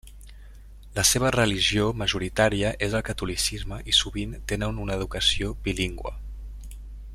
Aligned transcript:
La 0.99 1.03
seva 1.09 1.31
religió 1.35 1.83
majoritària 2.03 2.71
és 2.87 2.97
el 3.01 3.05
catolicisme 3.11 3.79
i 3.93 3.95
sovint 3.99 4.35
tenen 4.53 4.83
una 4.87 4.99
educació 5.01 5.55
bilingüe. 5.69 6.19